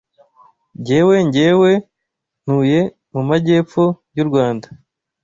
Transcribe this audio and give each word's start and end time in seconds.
Gewe 0.85 1.17
ngewe 1.27 1.71
ntuye 2.43 2.81
mu 3.13 3.21
magepfo 3.29 3.83
y’u 4.15 4.25
Rwanda 4.29 4.67